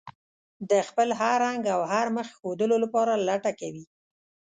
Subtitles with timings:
[0.69, 3.85] د خپل هر رنګ او هر مخ ښودلو لپاره لټه کوي.